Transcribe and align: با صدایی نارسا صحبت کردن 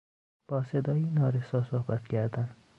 با 0.47 0.63
صدایی 0.63 1.05
نارسا 1.09 1.63
صحبت 1.63 2.07
کردن 2.07 2.55